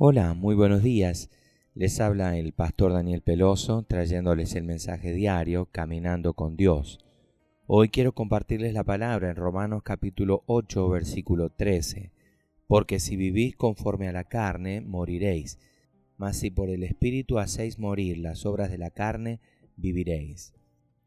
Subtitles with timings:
[0.00, 1.28] Hola, muy buenos días.
[1.74, 7.00] Les habla el pastor Daniel Peloso trayéndoles el mensaje diario Caminando con Dios.
[7.66, 12.12] Hoy quiero compartirles la palabra en Romanos capítulo 8 versículo 13.
[12.68, 15.58] Porque si vivís conforme a la carne, moriréis,
[16.16, 19.40] mas si por el Espíritu hacéis morir las obras de la carne,
[19.74, 20.54] viviréis.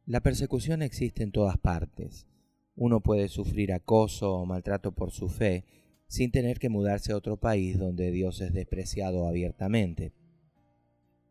[0.05, 2.27] La persecución existe en todas partes.
[2.75, 5.63] Uno puede sufrir acoso o maltrato por su fe,
[6.11, 10.11] sin tener que mudarse a otro país donde Dios es despreciado abiertamente.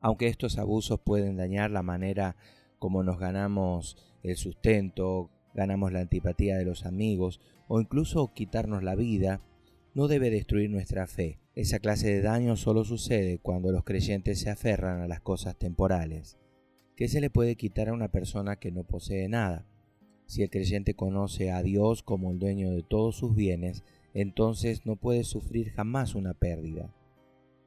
[0.00, 2.34] Aunque estos abusos pueden dañar la manera
[2.78, 8.94] como nos ganamos el sustento, ganamos la antipatía de los amigos o incluso quitarnos la
[8.94, 9.42] vida,
[9.92, 11.40] no debe destruir nuestra fe.
[11.54, 16.38] Esa clase de daño solo sucede cuando los creyentes se aferran a las cosas temporales.
[16.96, 19.66] ¿Qué se le puede quitar a una persona que no posee nada?
[20.24, 24.96] Si el creyente conoce a Dios como el dueño de todos sus bienes, entonces no
[24.96, 26.94] puede sufrir jamás una pérdida.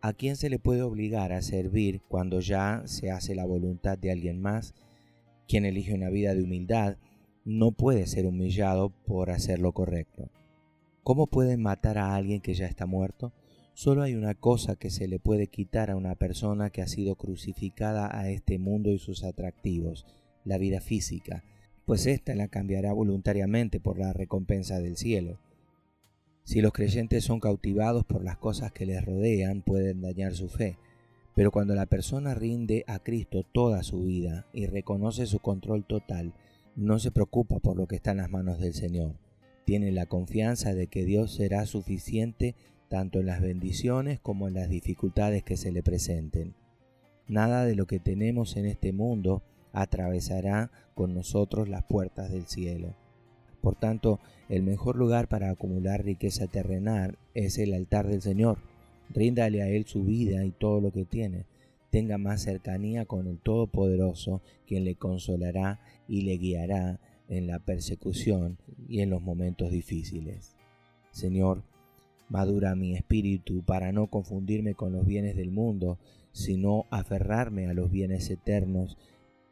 [0.02, 4.12] ¿A quién se le puede obligar a servir cuando ya se hace la voluntad de
[4.12, 4.74] alguien más?
[5.48, 6.98] Quien elige una vida de humildad
[7.46, 10.30] no puede ser humillado por hacer lo correcto.
[11.04, 13.34] ¿Cómo pueden matar a alguien que ya está muerto?
[13.74, 17.16] Solo hay una cosa que se le puede quitar a una persona que ha sido
[17.16, 20.06] crucificada a este mundo y sus atractivos,
[20.46, 21.44] la vida física,
[21.86, 25.40] pues ésta la cambiará voluntariamente por la recompensa del cielo.
[26.44, 30.78] Si los creyentes son cautivados por las cosas que les rodean, pueden dañar su fe.
[31.36, 36.34] Pero cuando la persona rinde a Cristo toda su vida y reconoce su control total,
[36.76, 39.16] no se preocupa por lo que está en las manos del Señor.
[39.66, 42.56] Tiene la confianza de que Dios será suficiente
[42.90, 46.54] tanto en las bendiciones como en las dificultades que se le presenten.
[47.28, 52.96] Nada de lo que tenemos en este mundo atravesará con nosotros las puertas del cielo.
[53.64, 54.20] Por tanto,
[54.50, 58.58] el mejor lugar para acumular riqueza terrenal es el altar del Señor.
[59.10, 61.46] Ríndale a Él su vida y todo lo que tiene.
[61.90, 65.80] Tenga más cercanía con el Todopoderoso, quien le consolará
[66.10, 68.58] y le guiará en la persecución
[68.90, 70.58] y en los momentos difíciles.
[71.12, 71.64] Señor,
[72.28, 76.00] madura mi espíritu para no confundirme con los bienes del mundo,
[76.34, 78.98] sino aferrarme a los bienes eternos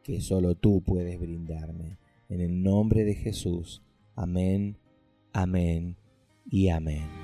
[0.02, 1.96] que solo tú puedes brindarme.
[2.28, 3.80] En el nombre de Jesús.
[4.14, 4.76] Amén,
[5.32, 5.96] amén
[6.50, 7.21] y amén.